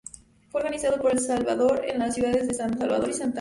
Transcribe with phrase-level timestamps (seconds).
[0.49, 3.29] Fue organizado por El Salvador, en las ciudades de San Salvador y Santa Ana.